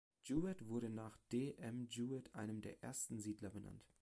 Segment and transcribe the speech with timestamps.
[0.23, 1.53] Jewett wurde nach D.
[1.59, 1.85] M.
[1.87, 3.85] Jewett, einem der ersten Siedler, benannt.